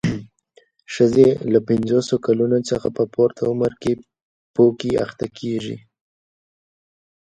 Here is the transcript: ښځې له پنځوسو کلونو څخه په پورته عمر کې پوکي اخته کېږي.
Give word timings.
ښځې 0.93 1.27
له 1.53 1.59
پنځوسو 1.67 2.15
کلونو 2.25 2.57
څخه 2.69 2.87
په 2.97 3.03
پورته 3.13 3.41
عمر 3.51 3.71
کې 3.81 3.91
پوکي 4.53 4.91
اخته 5.05 5.27
کېږي. 5.37 5.77